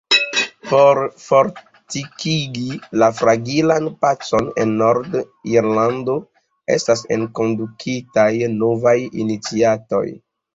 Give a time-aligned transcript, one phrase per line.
[0.69, 6.17] Por fortikigi la fragilan pacon en Nord-Irlando
[6.77, 8.27] estas enkondukitaj
[8.65, 10.05] novaj iniciatoj.